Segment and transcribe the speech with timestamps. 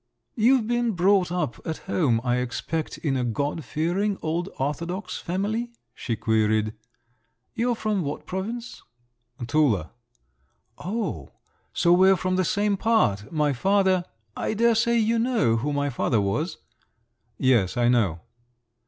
[0.33, 5.73] "You've been brought up at home, I expect, in a God fearing, old orthodox family?"
[5.93, 6.73] she queried.
[7.53, 8.81] "You're from what province?"
[9.45, 9.91] "Tula."
[10.79, 11.29] "Oh!
[11.71, 13.31] so we're from the same part.
[13.31, 14.03] My father…
[14.35, 16.57] I daresay you know who my father was?"
[17.37, 18.21] "Yes, I know."